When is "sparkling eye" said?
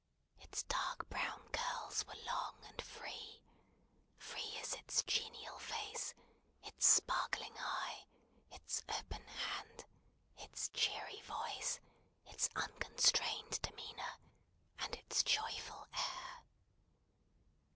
6.87-8.07